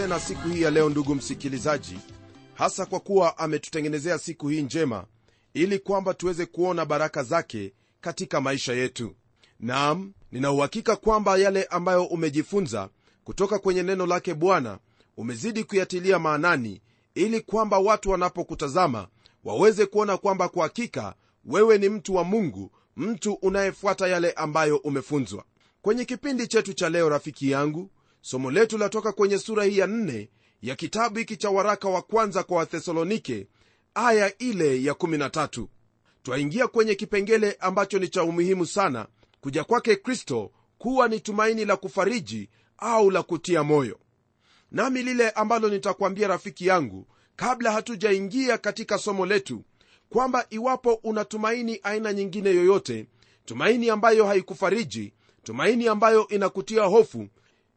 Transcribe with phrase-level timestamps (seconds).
[0.00, 1.98] tena siku hii ya leo ndugu msikilizaji
[2.54, 5.04] hasa kwa kuwa ametutengenezea siku hii njema
[5.54, 9.14] ili kwamba tuweze kuona baraka zake katika maisha yetu.
[9.60, 12.88] Nam ninauhakika kwamba yale ambayo umejifunza
[13.24, 14.78] kutoka kwenye neno lake bwana
[15.16, 16.80] umezidi kuyatilia maanani
[17.14, 19.08] ili kwamba watu wanapokutazama
[19.44, 25.44] waweze kuona kwamba kwa hakika wewe ni mtu wa mungu mtu unayefuata yale ambayo umefunzwa.
[25.82, 30.28] Kwenye kipindi chetu cha leo rafiki yangu somo letu latoka kwenye sura hii ya nne
[30.62, 33.46] ya kitabu hiki cha waraka wa kwanza kwa wathesalonike
[33.94, 35.66] aya ile ya 13
[36.22, 39.06] twaingia kwenye kipengele ambacho ni cha umuhimu sana
[39.40, 43.98] kuja kwake kristo kuwa ni tumaini la kufariji au la kutia moyo.
[44.70, 49.64] Nami lile ambalo nitakwambia rafiki yangu kabla hatujaingia katika somo letu
[50.08, 53.06] kwamba iwapo una tumaini aina nyingine yoyote
[53.44, 55.12] tumaini ambayo haikufariji
[55.42, 57.28] tumaini ambayo inakutia hofu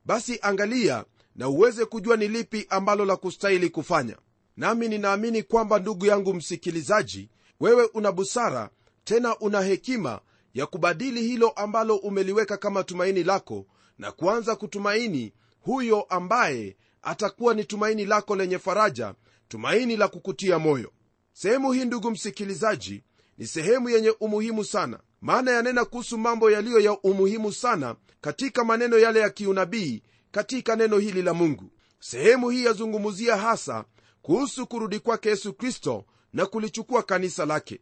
[0.05, 4.17] basi angalia na uweze kujua ni lipi ambalo la kustahili kufanya.
[4.57, 8.69] Nami ninaamini kwamba ndugu yangu msikilizaji wewe una busara
[9.03, 10.21] tena una hekima
[10.53, 13.65] ya kubadili hilo ambalo umeliweka kama tumaini lako
[13.97, 19.13] na kuanza kutumaini huyo ambaye atakuwa ni tumaini lako lenye faraja
[19.47, 20.91] tumaini la kukutia moyo.
[21.33, 23.03] Sehemu hii ndugu msikilizaji
[23.37, 24.99] ni sehemu yenye umuhimu sana.
[25.21, 30.97] Maana yanena kuhusu mambo yaliyo ya umuhimu sana katika maneno yale ya kiunabii katika neno
[30.97, 31.69] hili la mungu.
[31.99, 33.85] Sehemu hii yazungumzia hasa
[34.21, 37.81] kuhusu kurudi kwake yesu kristo na kulichukua kanisa lake.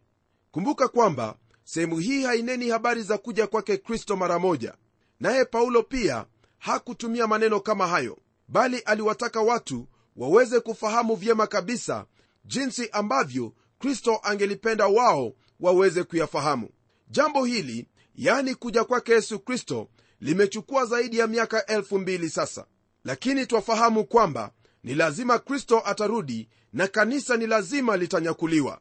[0.52, 4.74] Kumbuka kwamba sehemu hii haineni habari za kuja kwake kristo mara moja.
[5.20, 6.26] Naye paulo pia
[6.58, 12.06] hakutumia maneno kama hayo bali aliwataka watu waweze kufahamu vyema kabisa
[12.46, 16.70] jinsi ambavyo kristo angelipenda wao waweze kuyafahamu.
[17.10, 19.88] Jambo hili yani kuja kwake yesu kristo
[20.22, 22.66] limechukua zaidi ya miaka elfu sasa.
[23.04, 24.52] Lakini twafahamu kwamba
[24.84, 28.80] ni lazima kristo atarudi na kanisa ni lazima litanyakuliwa.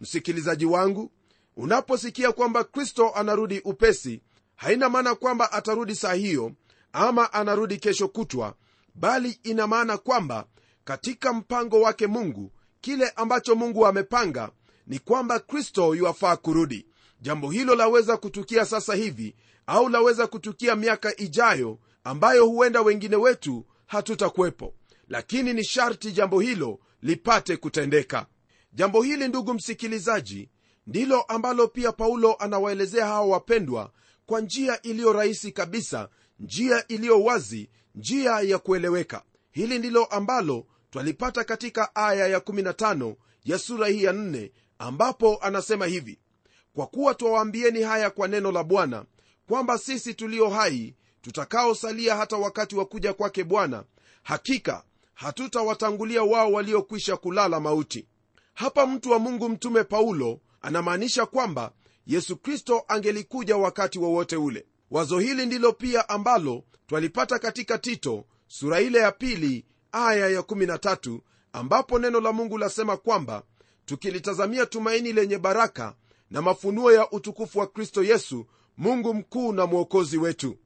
[0.00, 1.12] Msikilizaji wangu
[1.56, 4.20] unaposikia kwamba kristo anarudi upesi
[4.56, 6.52] haina maana kwamba atarudi saa hiyo
[6.92, 8.54] ama anarudi kesho kutwa
[8.94, 10.46] bali ina maana kwamba
[10.84, 14.50] katika mpango wake mungu kile ambacho mungu amepanga
[14.86, 16.86] ni kwamba kristo yuwafaa kurudi.
[17.20, 23.66] Jambo hilo laweza kutukia sasa hivi au laweza kutukia miaka ijayo ambayo huenda wengine wetu
[23.86, 24.74] hatutakuwepo.
[25.08, 28.26] Lakini ni sharti jambo hilo lipate kutendeka.
[28.72, 30.50] Jambo hili ndugu msikilizaji
[30.86, 33.92] ndilo ambalo pia paulo anawaelezea hawa wapendwa
[34.26, 36.08] kwa njia iliyo rahisi kabisa
[36.40, 39.22] njia iliyo wazi njia ya kueleweka.
[39.50, 46.18] Hili ndilo ambalo twalipata katika aya ya15 ya sura hii ya 4 ambapo anasema hivi
[46.74, 49.04] kwa kuwa twawaambieni haya kwa neno la bwana
[49.48, 53.84] kwamba sisi tulio hai tutakaosalia hata wakati wa kuja kwake bwana
[54.22, 54.84] hakika
[55.14, 58.06] hatutawatangulia wao waliokwisha kulala mauti.
[58.54, 61.72] Hapa mtu wa mungu mtume paulo anamaanisha kwamba
[62.06, 64.66] yesu kristo angelikuja wakati wowote wa ule.
[64.90, 71.20] Wazo hili ndilo pia ambalo twalipata katika tito sura ile ya pili aya ya 13
[71.52, 73.42] ambapo neno la mungu lasema kwamba
[73.86, 75.94] tukilitazamia tumaini lenye baraka
[76.30, 78.46] na mafunuo ya utukufu wa kristo yesu
[78.76, 80.56] mungu mkuu na mwokozi wetu.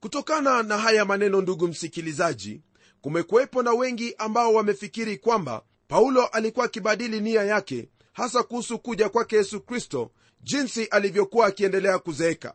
[0.00, 2.60] Kutokana na haya maneno ndugu msikilizaji
[3.00, 9.36] kumekuwepo na wengi ambao wamefikiri kwamba paulo alikuwa akibadili nia yake hasa kuhusu kuja kwake
[9.36, 10.10] yesu kristo
[10.42, 12.54] jinsi alivyokuwa akiendelea kuzeeka.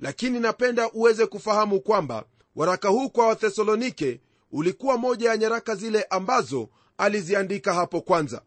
[0.00, 2.24] Lakini napenda uweze kufahamu kwamba
[2.56, 4.20] waraka huu kwa wathesalonike
[4.52, 8.42] ulikuwa moja ya nyaraka zile ambazo aliziandika hapo kwanza.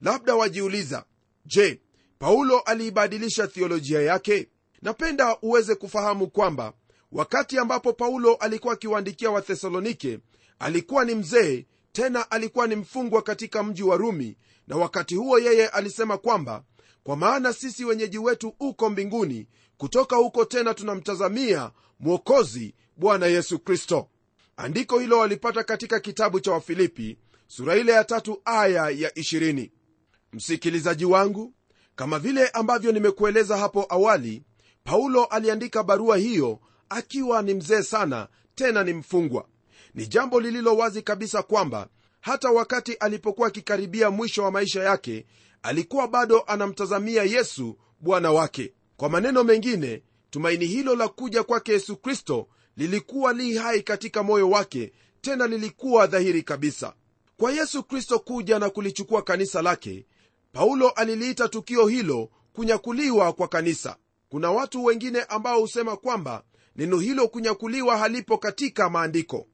[0.00, 1.04] Labda wajiuliza
[1.46, 1.80] je
[2.18, 4.48] paulo aliibadilisha thiolojia yake
[4.86, 6.72] napenda uweze kufahamu kwamba
[7.12, 10.18] wakati ambapo paulo alikuwa akiwaandikia wathesalonike
[10.58, 14.36] alikuwa ni mzee tena alikuwa ni mfungwa katika mji wa rumi
[14.66, 16.64] na wakati huo yeye alisema kwamba
[17.04, 19.46] kwa maana sisi wenyeji wetu uko mbinguni
[19.76, 24.08] kutoka huko tena tunamtazamia mwokozi bwana yesu kristo.
[24.56, 29.70] Andiko hilo walipata katika kitabu cha wafilipi sura ile ya tatu aya ya 20
[30.32, 31.54] msikilizaji wangu
[31.96, 34.42] kama vile ambavyo nimekueleza hapo awali
[34.86, 39.46] paulo aliandika barua hiyo akiwa ni mzee sana tena ni mfungwa.
[39.94, 41.88] Ni jambo lililo wazi kabisa kwamba
[42.20, 45.26] hata wakati alipokuwa akikaribia mwisho wa maisha yake
[45.62, 48.72] alikuwa bado anamtazamia yesu bwana wake.
[48.96, 54.50] Kwa maneno mengine tumaini hilo la kuja kwake yesu kristo lilikuwa li hai katika moyo
[54.50, 56.94] wake tena lilikuwa dhahiri kabisa.
[57.36, 60.06] Kwa yesu kristo kuja na kulichukua kanisa lake
[60.52, 63.96] paulo aliliita tukio hilo kunyakuliwa kwa kanisa
[64.28, 66.42] kuna watu wengine ambao husema kwamba
[66.76, 69.46] neno hilo kunyakuliwa halipo katika maandiko.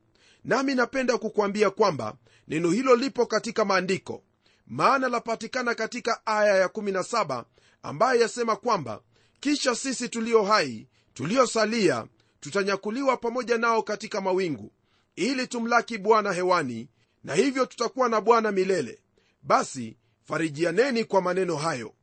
[0.45, 2.17] Nami napenda kukwambia kwamba
[2.49, 4.23] neno hilo lipo katika maandiko.
[4.67, 7.45] Maana lapatikana katika aya ya17
[7.83, 9.01] ambayo yasema kwamba
[9.41, 12.07] kisha sisi tulio hai tuliosalia
[12.41, 14.73] tutanyakuliwa pamoja nao katika mawingu
[15.17, 16.89] ili tumlaki bwana hewani
[17.25, 19.03] na hivyo tutakuwa na bwana milele.
[19.43, 21.95] Basi farijianeni kwa maneno hayo.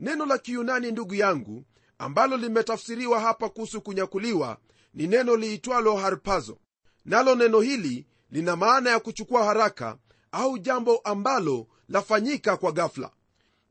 [0.00, 1.64] Neno la kiyunani ndugu yangu
[1.98, 4.58] ambalo limetafsiriwa hapa kuhusu kunyakuliwa
[4.94, 6.58] ni neno liitwalo harpazo.
[7.04, 9.98] Nalo neno hili lina maana ya kuchukua haraka
[10.32, 13.10] au jambo ambalo lafanyika kwa gafla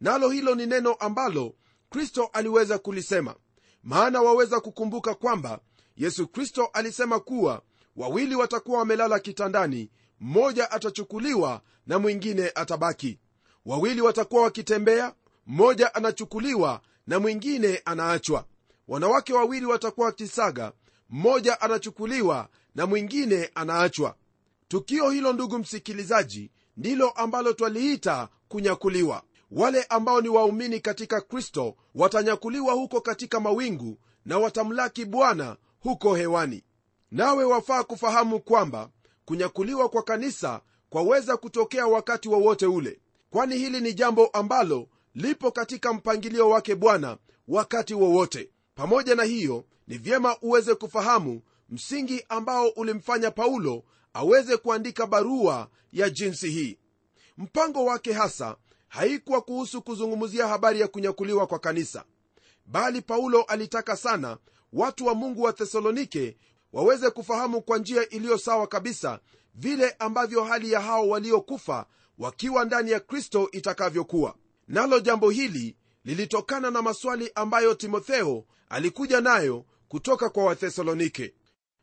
[0.01, 1.55] nalo hilo ni neno ambalo
[1.89, 3.35] kristo aliweza kulisema.
[3.83, 5.59] Maana waweza kukumbuka kwamba
[5.97, 7.61] yesu kristo alisema kuwa
[7.95, 9.89] wawili watakuwa wamelala kitandani
[10.19, 13.19] mmoja atachukuliwa na mwingine atabaki.
[13.65, 15.13] Wawili watakuwa wakitembea
[15.47, 18.45] mmoja anachukuliwa na mwingine anaachwa.
[18.87, 20.71] Wanawake wawili watakuwa wakisaga
[21.09, 24.15] mmoja anachukuliwa na mwingine anaachwa.
[24.67, 29.23] Tukio hilo ndugu msikilizaji ndilo ambalo twaliita kunyakuliwa.
[29.51, 36.63] Wale ambao ni waumini katika kristo watanyakuliwa huko katika mawingu na watamlaki bwana huko hewani.
[37.11, 38.89] Nawe wafaa kufahamu kwamba
[39.25, 42.99] kunyakuliwa kwa kanisa kwaweza kutokea wakati wowote wa ule
[43.29, 47.17] kwani hili ni jambo ambalo lipo katika mpangilio wake bwana
[47.47, 48.49] wakati wowote.
[48.75, 53.83] Pamoja na hiyo ni vyema uweze kufahamu msingi ambao ulimfanya paulo
[54.13, 56.77] aweze kuandika barua ya jinsi hii.
[57.37, 58.55] Mpango wake hasa
[58.87, 62.05] haikuwa kuhusu kuzungumzia habari ya kunyakuliwa kwa kanisa
[62.65, 64.37] bali paulo alitaka sana
[64.73, 66.37] watu wa mungu wa thesalonike
[66.73, 69.19] waweze kufahamu kwa njia iliyo sawa kabisa
[69.55, 71.85] vile ambavyo hali ya hao waliokufa
[72.17, 74.35] wakiwa ndani ya kristo itakavyokuwa
[74.67, 81.33] nalo jambo hili lilitokana na maswali ambayo timotheo alikuja nayo kutoka kwa wathesalonike.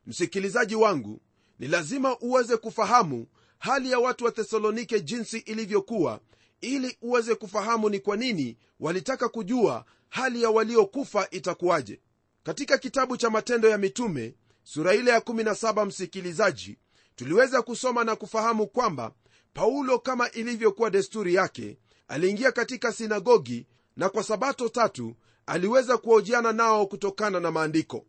[0.07, 1.21] Msikilizaji wangu
[1.59, 3.27] ni lazima uweze kufahamu
[3.59, 6.21] hali ya watu wa thesalonike jinsi ilivyokuwa
[6.61, 12.01] ili uweze kufahamu ni kwa nini walitaka kujua hali ya waliokufa itakuwaje.
[12.43, 16.79] Katika kitabu cha matendo ya mitume sura ile ya 17 msikilizaji
[17.17, 19.13] tuliweza kusoma na kufahamu kwamba
[19.55, 21.79] paulo kama ilivyokuwa desturi yake
[22.09, 23.67] aliingia katika sinagogi
[23.97, 25.15] na kwa sabato tatu
[25.47, 28.07] aliweza kuhojiana nao kutokana na maandiko.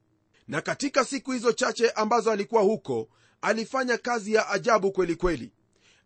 [0.48, 3.08] Na katika siku hizo chache ambazo alikuwa huko
[3.42, 5.52] alifanya kazi ya ajabu kweli kweli.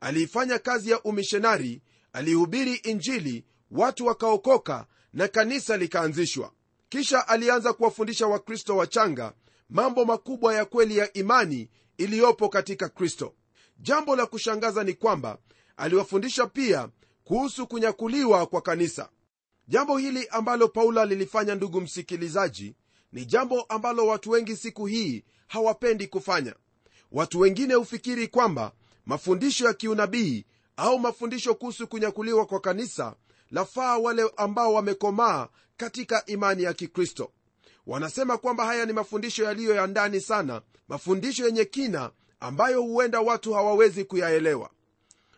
[0.02, 1.82] Aliifanya kazi ya umishonari
[2.14, 6.52] alihubiri injili watu wakaokoka na kanisa likaanzishwa.
[6.90, 9.34] Kisha alianza kuwafundisha wakristo wachanga
[9.70, 13.34] mambo makubwa ya kweli ya imani iliyopo katika kristo.
[13.80, 15.38] Jambo la kushangaza ni kwamba
[15.78, 16.90] aliwafundisha pia
[17.30, 19.10] kuhusu kunyakuliwa kwa kanisa.
[19.68, 22.76] Jambo hili ambalo paulo alilifanya ndugu msikilizaji
[23.12, 26.56] ni jambo ambalo watu wengi siku hii hawapendi kufanya.
[27.12, 28.72] Watu wengine hufikiri kwamba
[29.06, 30.46] mafundisho ya kiunabii
[30.78, 33.16] au mafundisho kuhusu kunyakuliwa kwa kanisa
[33.52, 37.32] lafaa wale ambao wamekomaa katika imani ya kikristo.
[37.88, 43.54] Wanasema kwamba haya ni mafundisho yaliyo ya ndani sana mafundisho yenye kina ambayo huenda watu
[43.54, 44.70] hawawezi kuyaelewa.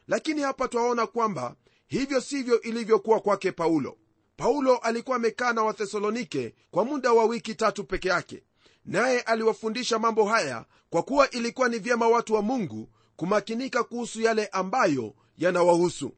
[0.08, 1.56] Lakini hapa twaona kwamba
[1.92, 3.98] hivyo sivyo ilivyokuwa kwake paulo.
[4.38, 8.44] Paulo alikuwa amekaa na wathesalonike kwa muda wa wiki tatu peke yake.
[8.86, 14.48] Naye aliwafundisha mambo haya kwa kuwa ilikuwa ni vyema watu wa mungu kumakinika kuhusu yale
[14.48, 16.12] ambayo yanawahusu.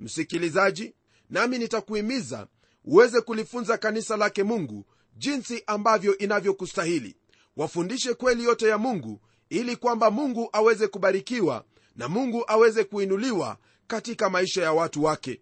[0.00, 0.94] Msikilizaji
[1.30, 2.46] nami nitakuhimiza
[2.84, 4.84] uweze kulifunza kanisa lake mungu
[5.16, 7.16] jinsi ambavyo inavyokustahili.
[7.56, 11.64] Wafundishe kweli yote ya mungu ili kwamba mungu aweze kubarikiwa
[11.96, 13.58] na mungu aweze kuinuliwa
[13.90, 15.40] katika maisha ya watu wake.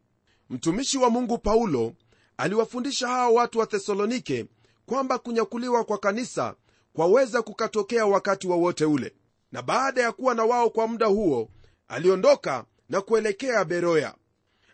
[0.51, 1.93] Mtumishi wa mungu paulo
[2.37, 4.47] aliwafundisha hawa watu wa thesalonike
[4.87, 6.55] kwamba kunyakuliwa kwa kanisa
[6.93, 9.15] kwaweza kukatokea wakati wowote wa ule
[9.53, 11.49] na baada ya kuwa na wao kwa muda huo
[11.89, 14.15] aliondoka na kuelekea beroya.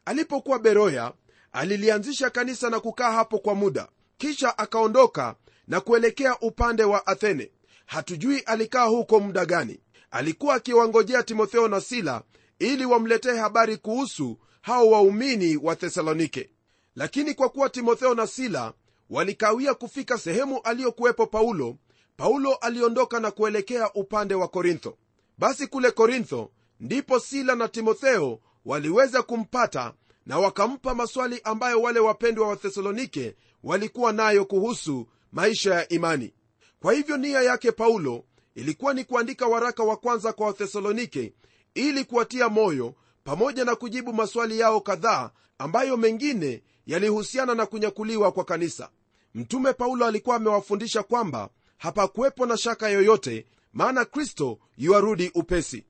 [0.05, 1.13] Alipokuwa beroya
[1.53, 3.89] alilianzisha kanisa na kukaa hapo kwa muda
[4.19, 5.35] kisha akaondoka
[5.69, 7.51] na kuelekea upande wa athene.
[7.87, 9.81] Hatujui alikaa huko muda gani.
[10.11, 12.23] Alikuwa akiwangojea timotheo na sila
[12.59, 16.51] ili wamletee habari kuhusu hao waumini wa thesalonike.
[16.97, 18.73] Lakini kwa kuwa timotheo na sila
[19.11, 21.77] walikawia kufika sehemu aliyokuwepo paulo
[22.17, 24.97] paulo aliondoka na kuelekea upande wa korintho.
[25.39, 29.95] Basi kule korintho ndipo sila na timotheo waliweza kumpata
[30.27, 36.35] na wakampa maswali ambayo wale wapendwa wa thesalonike walikuwa nayo kuhusu maisha ya imani.
[36.81, 41.33] Kwa hivyo nia yake paulo ilikuwa ni kuandika waraka wa kwanza kwa wathesalonike
[41.75, 48.45] ili kuwatia moyo pamoja na kujibu maswali yao kadhaa ambayo mengine yalihusiana na kunyakuliwa kwa
[48.45, 48.91] kanisa.
[49.35, 55.85] Mtume paulo alikuwa amewafundisha kwamba hapakuwepo na shaka yoyote maana kristo yuarudi upesi.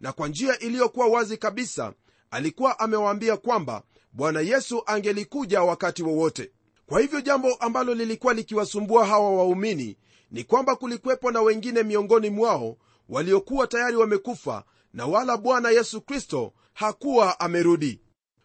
[0.00, 1.92] Na kwa njia iliyokuwa wazi kabisa
[2.30, 3.82] alikuwa amewaambia kwamba
[4.12, 6.50] bwana yesu angelikuja wakati wowote.
[6.86, 9.96] Kwa hivyo jambo ambalo lilikuwa likiwasumbua hawa waumini
[10.30, 12.76] ni kwamba kulikuwepo na wengine miongoni mwao
[13.08, 18.00] waliokuwa tayari wamekufa na wala bwana yesu kristo hakuwa amerudi.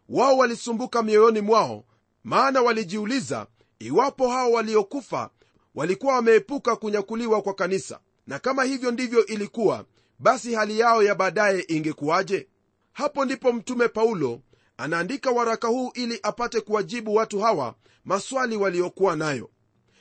[0.09, 1.85] Wao walisumbuka mioyoni mwao
[2.23, 3.47] maana walijiuliza
[3.79, 5.29] iwapo hao waliokufa
[5.75, 7.99] walikuwa wameepuka kunyakuliwa kwa kanisa.
[8.27, 9.85] Na kama hivyo ndivyo ilikuwa
[10.19, 12.47] basi hali yao ya baadaye ingekuwaje?
[12.93, 14.41] Hapo ndipo mtume paulo
[14.77, 17.75] anaandika waraka huu ili apate kuwajibu watu hawa
[18.05, 19.49] maswali waliokuwa nayo.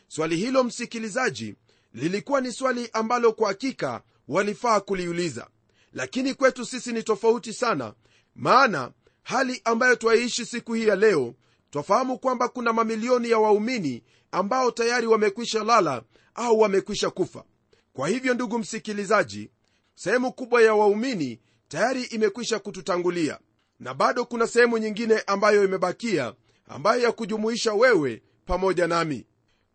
[0.09, 1.55] Swali hilo msikilizaji
[1.95, 5.47] lilikuwa ni swali ambalo kwa hakika walifaa kuliuliza
[5.95, 7.95] lakini kwetu sisi ni tofauti sana.
[8.35, 11.35] Maana hali ambayo twaiishi siku hii ya leo
[11.71, 16.03] twafahamu kwamba kuna mamilioni ya waumini ambao tayari wamekwisha lala
[16.35, 17.45] au wamekwisha kufa.
[17.93, 19.51] Kwa hivyo ndugu msikilizaji
[19.95, 23.39] sehemu kubwa ya waumini tayari imekwisha kututangulia.
[23.81, 26.35] Na bado kuna sehemu nyingine ambayo imebakia
[26.69, 29.27] ambayo ya kujumuisha wewe pamoja nami.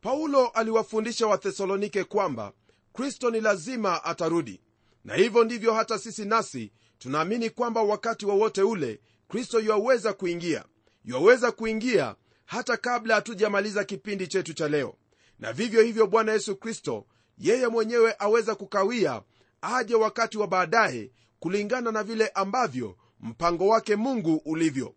[0.01, 2.53] Paulo aliwafundisha wathesalonike kwamba
[2.93, 4.61] kristo ni lazima atarudi
[5.03, 10.65] na hivyo ndivyo hata sisi nasi tunaamini kwamba wakati wowote wa ule kristo yuaweza kuingia
[11.05, 12.15] yuaweza kuingia
[12.45, 14.95] hata kabla hatujamaliza kipindi chetu cha leo.
[15.39, 17.05] Na vivyo hivyo bwana yesu kristo
[17.37, 19.21] yeye mwenyewe aweza kukawia
[19.61, 24.95] aje wakati wa baadaye kulingana na vile ambavyo mpango wake mungu ulivyo.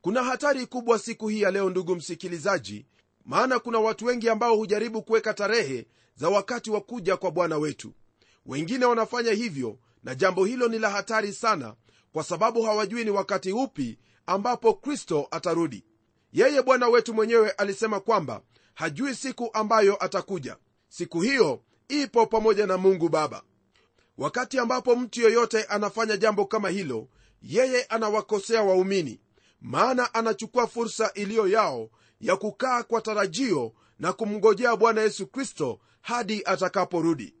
[0.00, 2.86] Kuna hatari kubwa siku hii ya leo ndugu msikilizaji
[3.24, 7.94] maana kuna watu wengi ambao hujaribu kuweka tarehe za wakati wa kuja kwa bwana wetu
[8.48, 11.74] wengine wanafanya hivyo na jambo hilo ni la hatari sana
[12.12, 15.84] kwa sababu hawajui ni wakati upi ambapo kristo atarudi.
[16.32, 18.42] Yeye bwana wetu mwenyewe alisema kwamba
[18.74, 20.56] hajui siku ambayo atakuja.
[20.88, 23.42] Siku hiyo ipo pamoja na mungu baba.
[24.18, 27.08] Wakati ambapo mtu yoyote anafanya jambo kama hilo
[27.42, 29.20] yeye anawakosea waumini
[29.60, 31.90] maana anachukua fursa iliyo yao
[32.20, 37.34] ya kukaa kwa tarajio na kumngojea bwana yesu kristo hadi atakaporudi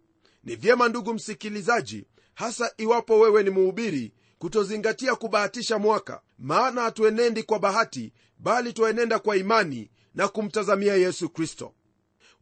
[0.48, 6.20] ni vyema ndugu msikilizaji hasa iwapo wewe ni muhubiri kutozingatia kubahatisha mwaka.
[6.38, 11.74] Maana hatuenendi kwa bahati bali twaenenda kwa imani na kumtazamia yesu kristo.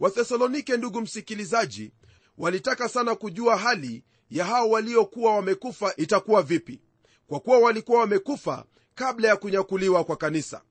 [0.01, 1.93] Wathesalonike ndugu msikilizaji
[2.39, 6.81] walitaka sana kujua hali ya hao waliokuwa wamekufa itakuwa vipi.
[7.27, 10.63] Kwa kuwa walikuwa wamekufa kabla ya kunyakuliwa kwa kanisa.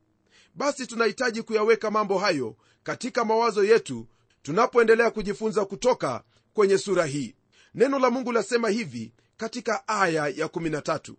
[0.54, 4.08] Basi tunahitaji kuyaweka mambo hayo katika mawazo yetu
[4.42, 6.24] tunapoendelea kujifunza kutoka
[6.56, 7.36] kwenye sura hii.
[7.74, 11.14] Neno la mungu lasema hivi katika aya ya 13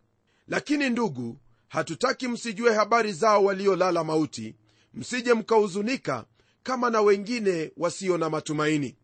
[0.48, 1.38] lakini ndugu
[1.68, 4.54] hatutaki msijue habari zao waliolala mauti.
[4.94, 6.24] Msije mkahuzunika
[6.62, 8.96] kama na wengine wasio na matumaini.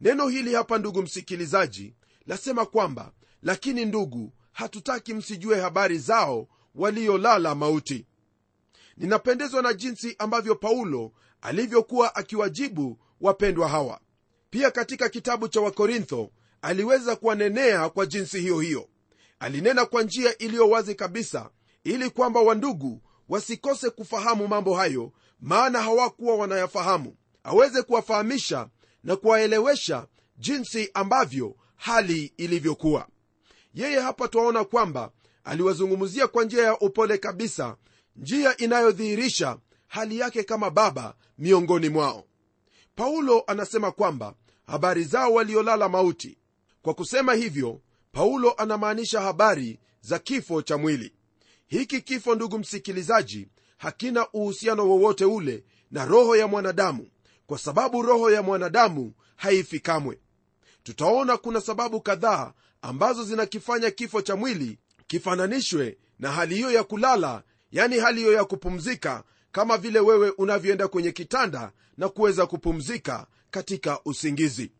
[0.00, 1.94] Neno hili hapa ndugu msikilizaji
[2.26, 8.06] lasema kwamba lakini ndugu hatutaki msijue habari zao waliolala mauti.
[8.96, 14.00] Ninapendezwa na jinsi ambavyo paulo alivyokuwa akiwajibu wapendwa hawa
[14.52, 16.30] pia katika kitabu cha wakorintho
[16.62, 18.88] aliweza kuwanenea kwa jinsi hiyo hiyo.
[19.38, 21.50] Alinena kwa njia iliyo wazi kabisa
[21.84, 27.16] ili kwamba wandugu wasikose kufahamu mambo hayo maana hawakuwa wanayafahamu.
[27.44, 28.68] Aweze kuwafahamisha
[29.04, 30.06] na kuwaelewesha
[30.38, 33.08] jinsi ambavyo hali ilivyokuwa.
[33.74, 35.10] Yeye hapa twaona kwamba
[35.44, 37.76] aliwazungumzia kwa njia ya upole kabisa
[38.16, 42.24] njia inayodhihirisha hali yake kama baba miongoni mwao.
[42.96, 44.34] Paulo anasema kwamba
[44.72, 46.38] habari zao waliolala mauti.
[46.82, 47.80] Kwa kusema hivyo
[48.12, 51.12] paulo anamaanisha habari za kifo cha mwili.
[51.66, 53.48] Hiki kifo ndugu msikilizaji
[53.78, 57.08] hakina uhusiano wowote ule na roho ya mwanadamu
[57.46, 60.18] kwa sababu roho ya mwanadamu haifi kamwe.
[60.82, 62.52] Tutaona kuna sababu kadhaa
[62.82, 68.44] ambazo zinakifanya kifo cha mwili kifananishwe na hali hiyo ya kulala yani hali hiyo ya
[68.44, 74.72] kupumzika kama vile wewe unavyoenda kwenye kitanda na kuweza kupumzika katika usingizi.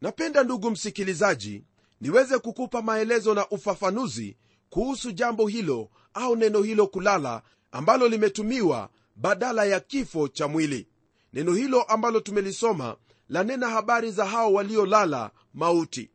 [0.00, 1.64] Napenda ndugu msikilizaji
[2.00, 4.36] niweze kukupa maelezo na ufafanuzi
[4.70, 7.42] kuhusu jambo hilo au neno hilo kulala
[7.72, 10.88] ambalo limetumiwa badala ya kifo cha mwili.
[11.32, 12.96] Neno hilo ambalo tumelisoma
[13.28, 16.10] lanena habari za hao waliolala mauti.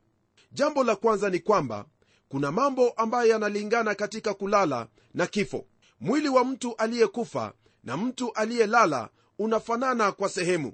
[0.51, 1.85] Jambo la kwanza ni kwamba
[2.29, 5.65] kuna mambo ambayo yanalingana katika kulala na kifo.
[5.99, 7.53] Mwili wa mtu aliyekufa
[7.83, 10.73] na mtu aliyelala unafanana kwa sehemu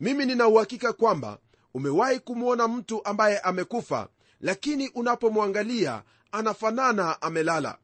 [0.00, 1.38] mimi nina uhakika kwamba
[1.74, 4.08] umewahi kumwona mtu ambaye amekufa
[4.40, 7.78] lakini unapomwangalia anafanana amelala.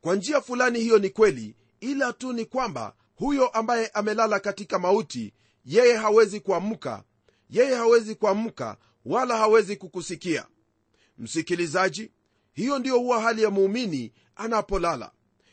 [0.00, 5.32] Kwa njia fulani hiyo ni kweli ila tu ni kwamba huyo ambaye amelala katika mauti
[5.64, 7.04] yeye hawezi kuamka.
[7.50, 10.46] Yeye hawezi kuamka wala hawezi kukusikia.
[11.18, 12.10] Msikilizaji
[12.52, 15.12] hiyo ndiyo huwa hali ya muumini anapolala.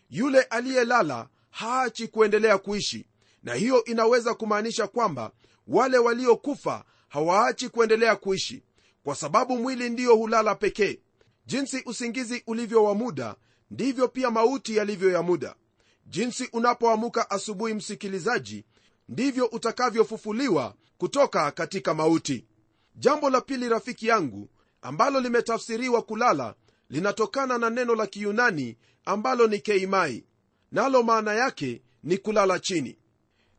[0.09, 3.05] Yule aliyelala haachi kuendelea kuishi
[3.43, 5.31] na hiyo inaweza kumaanisha kwamba
[5.67, 8.63] wale waliokufa hawaachi kuendelea kuishi
[9.03, 10.99] kwa sababu mwili ndiyo hulala pekee.
[11.45, 13.35] Jinsi usingizi ulivyo wa muda
[13.71, 15.55] ndivyo pia mauti yalivyo ya muda.
[16.05, 18.65] Jinsi unapoamuka asubuhi msikilizaji
[19.09, 22.45] ndivyo utakavyofufuliwa kutoka katika mauti.
[22.95, 24.49] Jambo la pili rafiki yangu
[24.81, 26.55] ambalo limetafsiriwa kulala
[26.89, 30.25] linatokana na neno la kiyunani ambalo ni keimai.
[30.71, 32.97] Nalo maana yake ni kulala chini.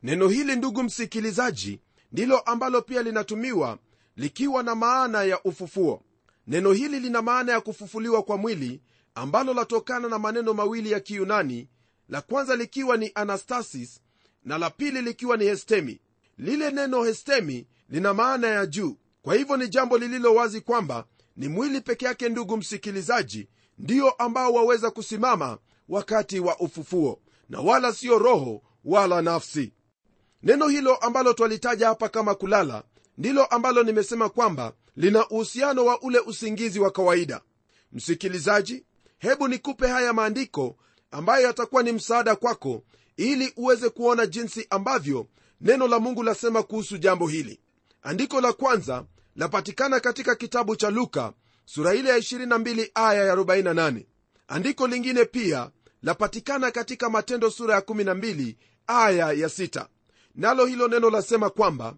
[0.03, 1.81] Neno hili ndugu msikilizaji
[2.13, 3.79] ndilo ambalo pia linatumiwa
[4.17, 6.03] likiwa na maana ya ufufuo.
[6.47, 8.81] Neno hili lina maana ya kufufuliwa kwa mwili
[9.15, 11.69] ambalo latokana na maneno mawili ya kiyunani
[12.09, 14.01] la kwanza likiwa ni anastasis
[14.45, 16.01] na la pili likiwa ni hestemi.
[16.39, 18.97] Lile neno hestemi lina maana ya juu.
[19.23, 21.05] Kwa hivyo ni jambo lililo wazi kwamba
[21.37, 23.49] ni mwili peke yake ndugu msikilizaji
[23.79, 29.73] ndiyo ambao waweza kusimama wakati wa ufufuo na wala siyo roho wala nafsi
[30.43, 32.83] neno hilo ambalo twalitaja hapa kama kulala
[33.19, 37.41] ndilo ambalo nimesema kwamba lina uhusiano wa ule usingizi wa kawaida.
[37.93, 38.85] Msikilizaji
[39.19, 40.77] hebu nikupe haya maandiko
[41.11, 42.83] ambayo yatakuwa ni msaada kwako
[43.17, 45.27] ili uweze kuona jinsi ambavyo
[45.61, 47.61] neno la mungu lasema kuhusu jambo hili.
[48.03, 49.05] Andiko la kwanza
[49.37, 51.33] lapatikana katika kitabu cha luka
[51.65, 54.05] sura ile ya 22 aya ya 48
[54.49, 55.71] andiko lingine pia
[56.03, 58.55] lapatikana katika matendo sura ya 12
[58.87, 59.87] aya ya 6
[60.39, 61.95] nalo hilo neno lasema kwamba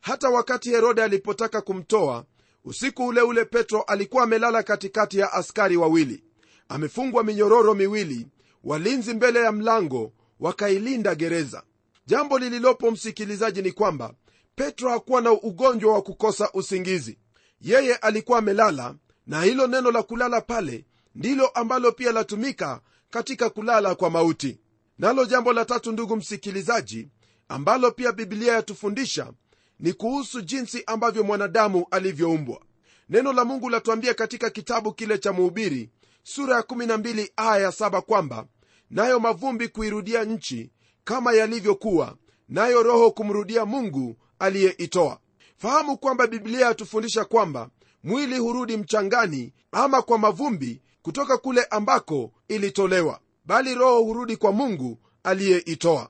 [0.00, 2.24] hata wakati herode alipotaka kumtoa
[2.64, 6.24] usiku ule ule petro alikuwa amelala katikati ya askari wawili.
[6.68, 8.26] Amefungwa minyororo miwili
[8.64, 11.62] walinzi mbele ya mlango wakailinda gereza.
[12.06, 14.14] Jambo lililopo msikilizaji ni kwamba
[14.54, 17.18] petro hakuwa na ugonjwa wa kukosa usingizi.
[17.60, 18.94] Yeye alikuwa amelala
[19.26, 24.60] na hilo neno la kulala pale ndilo ambalo pia latumika katika kulala kwa mauti.
[24.98, 27.08] Nalo jambo la tatu ndugu msikilizaji
[27.50, 29.32] ambalo pia biblia yatufundisha
[29.80, 32.60] ni kuhusu jinsi ambavyo mwanadamu alivyoumbwa.
[33.08, 35.90] Neno la mungu latuambia katika kitabu kile cha muhubiri
[36.22, 38.46] sura ya 12 aya ya 7 kwamba
[38.90, 40.70] nayo mavumbi kuirudia nchi
[41.04, 42.16] kama yalivyokuwa
[42.48, 45.18] nayo roho kumrudia mungu aliyeitoa.
[45.56, 47.70] Fahamu kwamba biblia yatufundisha kwamba
[48.04, 54.98] mwili hurudi mchangani ama kwa mavumbi kutoka kule ambako ilitolewa bali roho hurudi kwa mungu
[55.22, 56.08] aliyeitoa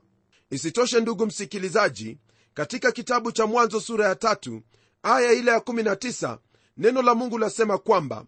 [0.50, 2.18] isitoshe ndugu msikilizaji
[2.54, 4.62] katika kitabu cha mwanzo sura ya tatu
[5.02, 6.38] aya ile ya 19
[6.76, 8.24] neno la mungu lasema kwamba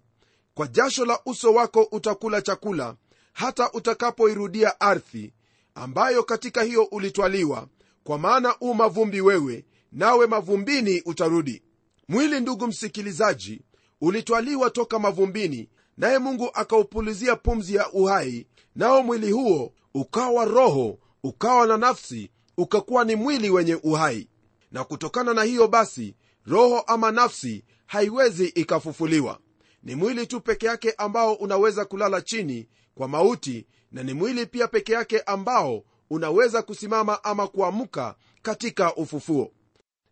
[0.54, 2.96] kwa jasho la uso wako utakula chakula
[3.32, 5.32] hata utakapoirudia ardhi
[5.74, 7.68] ambayo katika hiyo ulitwaliwa
[8.04, 11.62] kwa maana u mavumbi wewe nawe mavumbini utarudi.
[12.08, 13.62] Mwili ndugu msikilizaji
[14.00, 21.66] ulitwaliwa toka mavumbini naye mungu akaupulizia pumzi ya uhai nao mwili huo ukawa roho ukawa
[21.66, 24.28] na nafsi ukakuwa ni mwili wenye uhai.
[24.70, 26.14] Na kutokana na hiyo basi
[26.46, 29.38] roho ama nafsi haiwezi ikafufuliwa.
[29.82, 34.68] Ni mwili tu peke yake ambao unaweza kulala chini kwa mauti na ni mwili pia
[34.68, 39.52] peke yake ambao unaweza kusimama ama kuamka katika ufufuo.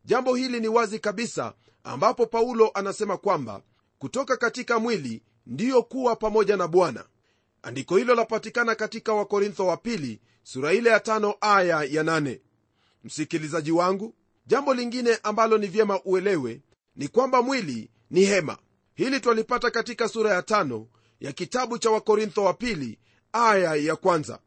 [0.04, 3.62] Jambo hili ni wazi kabisa ambapo paulo anasema kwamba
[3.98, 7.04] kutoka katika mwili ndiyo kuwa pamoja na bwana.
[7.62, 12.40] Andiko hilo lapatikana katika wakorintho wa pili sura ile ya tano aya ya nane.
[13.04, 14.14] Msikilizaji wangu
[14.46, 16.60] jambo lingine ambalo ni vyema uelewe
[16.96, 18.58] ni kwamba mwili ni hema.
[18.94, 20.86] Hili twalipata katika sura ya tano
[21.20, 22.98] ya kitabu cha wakorintho wa pili
[23.32, 24.38] aya ya kwanza.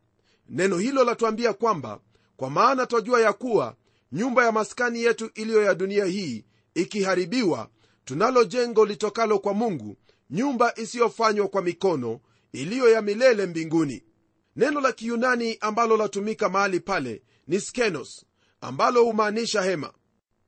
[0.50, 2.00] Neno hilo latuambia kwamba
[2.38, 3.76] kwa maana twajua ya kuwa
[4.12, 7.70] nyumba ya maskani yetu iliyo ya dunia hii ikiharibiwa
[8.06, 9.98] tunalo jengo litokalo kwa mungu
[10.30, 12.20] nyumba isiyofanywa kwa mikono
[12.52, 14.04] iliyo ya milele mbinguni
[14.56, 18.26] neno la kiyunani ambalo latumika mahali pale ni skenos
[18.62, 19.94] ambalo humaanisha hema.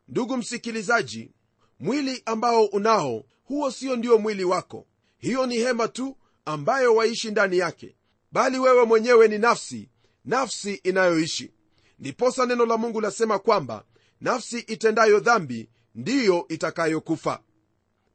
[0.08, 1.32] Ndugu msikilizaji
[1.80, 4.88] mwili ambao unao huo sio ndio mwili wako.
[5.18, 7.96] Hiyo ni hema tu ambayo waishi ndani yake.
[8.32, 9.90] Bali wewe mwenyewe ni nafsi
[10.26, 11.52] nafsi inayoishi.
[12.00, 13.86] Ndiposa neno la mungu lasema kwamba
[14.22, 17.40] nafsi itendayo dhambi ndiyo itakayokufa.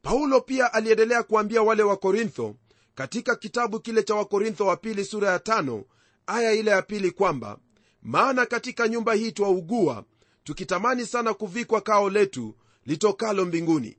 [0.03, 2.57] Paulo pia aliendelea kuambia wale wa korintho
[3.00, 5.84] katika kitabu kile cha wakorintho wa pili sura ya tano
[6.26, 7.58] aya ile ya pili kwamba
[8.02, 10.04] maana katika nyumba hii twaugua
[10.44, 12.54] tukitamani sana kuvikwa kao letu
[12.86, 13.96] litokalo mbinguni.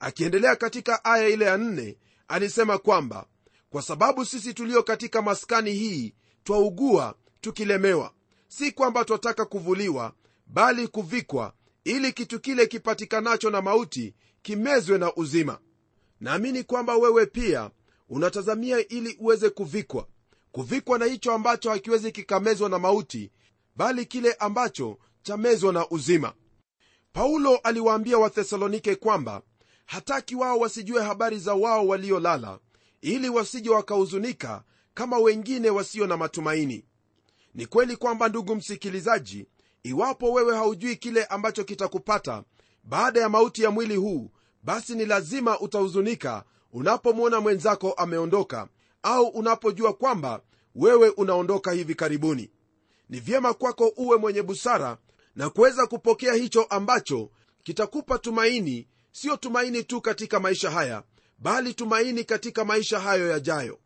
[0.00, 3.26] Akiendelea katika aya ile ya nne alisema kwamba
[3.70, 6.14] kwa sababu sisi tulio katika maskani hii
[6.44, 8.12] twaugua tukilemewa.
[8.48, 10.12] Si kwamba twataka kuvuliwa
[10.46, 11.52] bali kuvikwa
[11.84, 15.58] ili kitu kile kipatikanacho na mauti kimezwe na uzima.
[16.20, 17.70] Naamini kwamba wewe pia
[18.08, 20.06] unatazamia ili uweze kuvikwa.
[20.52, 23.30] Kuvikwa na hicho ambacho hakiwezi kikamezwa na mauti
[23.76, 26.32] bali kile ambacho chamezwa na uzima.
[27.12, 29.42] Paulo aliwaambia wathesalonike kwamba
[29.86, 32.58] hataki wao wasijue habari za wao waliolala
[33.00, 34.62] ili wasije wakahuzunika
[34.94, 36.84] kama wengine wasio na matumaini.
[37.54, 39.46] Ni kweli kwamba ndugu msikilizaji
[39.82, 42.44] iwapo wewe haujui kile ambacho kitakupata
[42.84, 44.30] baada ya mauti ya mwili huu
[44.62, 48.68] basi ni lazima utahuzunika unapomwona mwenzako ameondoka
[49.02, 50.42] au unapojua kwamba
[50.74, 52.50] wewe unaondoka hivi karibuni
[53.08, 54.98] ni vyema kwako uwe mwenye busara
[55.36, 57.30] na kuweza kupokea hicho ambacho
[57.62, 61.02] kitakupa tumaini siyo tumaini tu katika maisha haya
[61.38, 63.78] bali tumaini katika maisha hayo yajayo.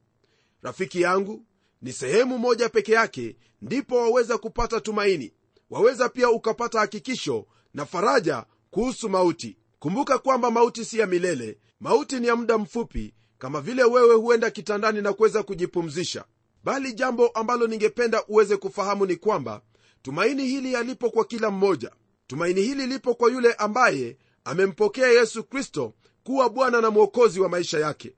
[0.62, 1.44] Rafiki yangu
[1.82, 5.32] ni sehemu moja peke yake ndipo waweza kupata tumaini.
[5.70, 12.20] Waweza pia ukapata hakikisho na faraja kuhusu mauti kumbuka kwamba mauti si ya milele mauti
[12.20, 16.24] ni ya muda mfupi kama vile wewe huenda kitandani na kuweza kujipumzisha.
[16.64, 19.62] Bali jambo ambalo ningependa uweze kufahamu ni kwamba
[20.02, 21.90] tumaini hili yalipo kwa kila mmoja.
[22.26, 27.78] Tumaini hili lipo kwa yule ambaye amempokea yesu kristo kuwa bwana na mwokozi wa maisha
[27.78, 28.14] yake.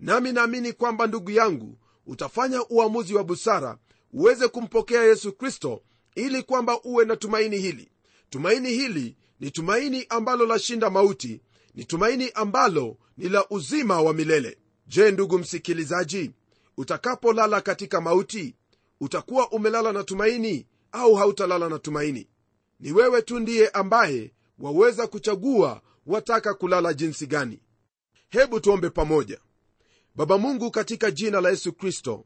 [0.00, 3.78] Nami naamini kwamba ndugu yangu utafanya uamuzi wa busara
[4.12, 5.82] uweze kumpokea yesu kristo
[6.14, 7.90] ili kwamba uwe na tumaini hili.
[8.30, 11.40] Tumaini hili ni tumaini ambalo lashinda mauti
[11.74, 14.58] ni tumaini ambalo ni la uzima wa milele.
[14.86, 16.30] Je ndugu msikilizaji
[16.76, 18.54] utakapolala katika mauti
[19.00, 22.28] utakuwa umelala na tumaini au hautalala na tumaini?
[22.80, 27.60] Ni wewe tu ndiye ambaye waweza kuchagua wataka kulala jinsi gani.
[28.28, 29.38] Hebu tuombe pamoja.
[30.14, 32.24] Baba mungu katika jina la yesu kristo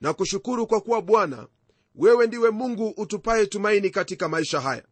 [0.00, 1.46] na kushukuru kwa kuwa bwana
[1.94, 4.84] wewe ndiwe mungu utupaye tumaini katika maisha haya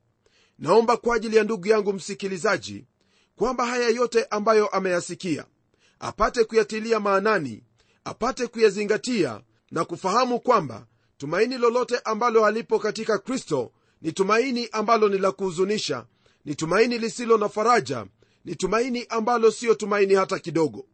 [0.62, 2.84] naomba kwa ajili ya ndugu yangu msikilizaji
[3.36, 5.44] kwamba haya yote ambayo ameyasikia
[6.00, 7.62] apate kuyatilia maanani
[8.04, 13.72] apate kuyazingatia na kufahamu kwamba tumaini lolote ambalo halipo katika kristo
[14.02, 16.06] ni tumaini ambalo ni la kuhuzunisha
[16.44, 18.06] ni tumaini lisilo na faraja
[18.44, 20.86] ni tumaini ambalo siyo tumaini hata kidogo.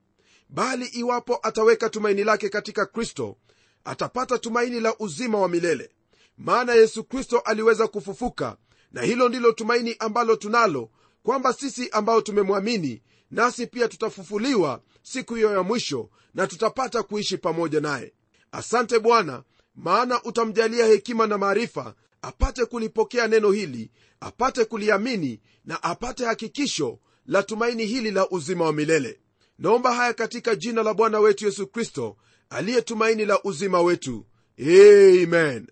[0.49, 3.37] Bali iwapo ataweka tumaini lake katika kristo
[3.85, 5.91] atapata tumaini la uzima wa milele.
[6.39, 8.57] Maana yesu kristo aliweza kufufuka
[8.93, 10.91] na hilo ndilo tumaini ambalo tunalo
[11.23, 17.81] kwamba sisi ambao tumemwamini nasi pia tutafufuliwa siku hiyo ya mwisho na tutapata kuishi pamoja
[17.81, 18.13] naye.
[18.53, 19.43] Asante bwana
[19.75, 27.43] maana utamjalia hekima na maarifa apate kulipokea neno hili apate kuliamini na apate hakikisho la
[27.43, 29.21] tumaini hili la uzima wa milele.
[29.59, 32.17] Naomba haya katika jina la bwana wetu yesu kristo
[32.51, 34.27] aliye tumaini la uzima wetu.
[34.61, 35.67] Amen.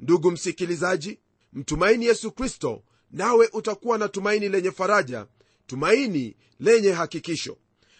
[0.00, 1.18] Ndugu msikilizaji
[1.56, 5.26] mtumaini yesu kristo nawe utakuwa na tumaini lenye faraja
[5.66, 7.56] tumaini lenye hakikisho.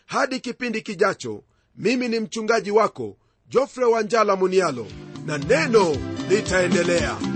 [0.07, 1.45] Hadi kipindi kijacho
[1.77, 3.17] mimi ni mchungaji wako
[3.49, 4.87] jofre wanjala munialo
[5.27, 5.97] na neno
[6.29, 7.36] litaendelea